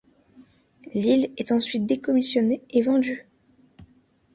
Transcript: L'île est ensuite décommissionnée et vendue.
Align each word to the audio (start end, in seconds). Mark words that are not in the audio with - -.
L'île 0.95 1.31
est 1.37 1.51
ensuite 1.51 1.85
décommissionnée 1.85 2.63
et 2.71 2.81
vendue. 2.81 3.27